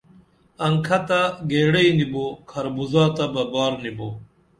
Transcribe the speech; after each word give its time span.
انکھہ 0.65 0.97
تہ 1.07 1.21
گیڑئی 1.49 1.91
نی 1.97 2.05
بو 2.11 2.25
کھربُزا 2.49 3.03
تہ 3.15 3.25
بہ 3.33 3.43
بار 3.51 3.73
نی 3.83 3.91
بو 3.97 4.09